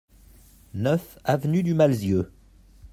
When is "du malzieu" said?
1.61-2.31